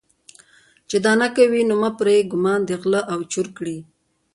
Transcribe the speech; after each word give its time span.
چې 0.89 0.97
دا 1.05 1.13
نه 1.21 1.27
کوي 1.35 1.59
یې 1.63 1.67
نومه 1.69 1.89
پرې 1.99 2.15
ګومان 2.31 2.59
د 2.65 2.71
غله 2.81 3.01
او 3.13 3.19
چور 3.31 3.47
کړي. 3.57 3.77